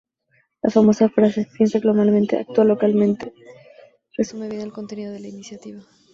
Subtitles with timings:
[0.63, 3.35] La famosa frase Piensa globalmente, actúa localmente
[4.17, 5.83] resume bien el contenido de la Iniciativa.